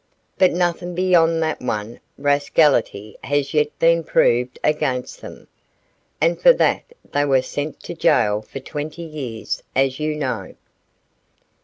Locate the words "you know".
9.99-10.55